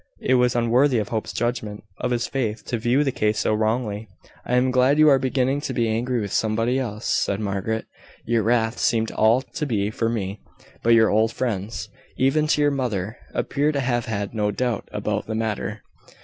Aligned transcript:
It 0.19 0.33
was 0.33 0.55
unworthy 0.55 0.97
of 0.97 1.09
Hope's 1.09 1.31
judgment 1.31 1.83
of 1.99 2.09
his 2.09 2.25
faith 2.25 2.65
to 2.65 2.79
view 2.79 3.03
the 3.03 3.11
case 3.11 3.37
so 3.37 3.53
wrongly." 3.53 4.07
"I 4.47 4.55
am 4.55 4.71
glad 4.71 4.97
you 4.97 5.07
are 5.09 5.19
beginning 5.19 5.61
to 5.61 5.73
be 5.75 5.87
angry 5.87 6.19
with 6.19 6.33
somebody 6.33 6.79
else," 6.79 7.05
said 7.05 7.39
Margaret. 7.39 7.85
"Your 8.25 8.41
wrath 8.41 8.79
seemed 8.79 9.11
all 9.11 9.43
to 9.43 9.65
be 9.67 9.91
for 9.91 10.09
me: 10.09 10.39
but 10.81 10.95
your 10.95 11.11
old 11.11 11.31
friends, 11.31 11.87
even 12.17 12.47
to 12.47 12.61
your 12.63 12.71
mother, 12.71 13.19
appear 13.35 13.71
to 13.71 13.79
have 13.79 14.05
had 14.05 14.33
no 14.33 14.49
doubt 14.49 14.89
about 14.91 15.27
the 15.27 15.35
matter." 15.35 15.83